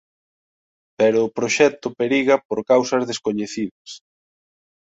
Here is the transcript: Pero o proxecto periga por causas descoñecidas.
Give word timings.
Pero 0.99 1.17
o 1.21 1.33
proxecto 1.37 1.87
periga 1.99 2.35
por 2.47 2.59
causas 2.71 3.03
descoñecidas. 3.09 3.89